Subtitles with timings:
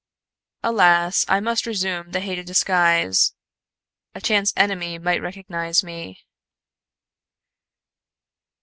[0.63, 3.35] "Alas, I must resume the hated disguise.
[4.15, 6.25] A chance enemy might recognize me."